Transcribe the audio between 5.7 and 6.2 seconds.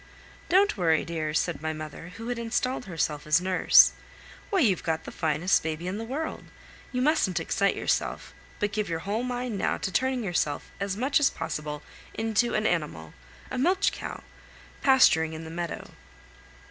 in the